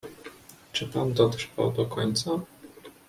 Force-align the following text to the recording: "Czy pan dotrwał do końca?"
"Czy 0.73 0.87
pan 0.87 1.13
dotrwał 1.13 1.71
do 1.71 1.85
końca?" 1.85 2.31